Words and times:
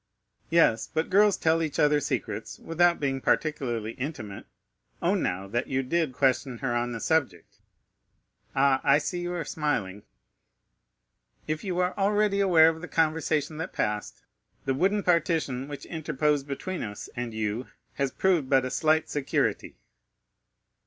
"Yes, 0.49 0.89
but 0.91 1.11
girls 1.11 1.37
tell 1.37 1.61
each 1.61 1.77
other 1.77 1.99
secrets 1.99 2.57
without 2.57 2.99
being 2.99 3.21
particularly 3.21 3.91
intimate; 3.91 4.47
own, 4.99 5.21
now, 5.21 5.47
that 5.47 5.67
you 5.67 5.83
did 5.83 6.11
question 6.11 6.57
her 6.57 6.75
on 6.75 6.91
the 6.91 6.99
subject. 6.99 7.57
Ah, 8.55 8.81
I 8.83 8.97
see 8.97 9.19
you 9.21 9.31
are 9.33 9.45
smiling." 9.45 10.01
"If 11.45 11.63
you 11.63 11.77
are 11.77 11.95
already 11.99 12.39
aware 12.39 12.69
of 12.69 12.81
the 12.81 12.87
conversation 12.87 13.57
that 13.57 13.73
passed, 13.73 14.23
the 14.65 14.73
wooden 14.73 15.03
partition 15.03 15.67
which 15.67 15.85
interposed 15.85 16.47
between 16.47 16.81
us 16.81 17.07
and 17.15 17.31
you 17.31 17.67
has 17.93 18.09
proved 18.09 18.49
but 18.49 18.65
a 18.65 18.71
slight 18.71 19.07
security." 19.07 19.75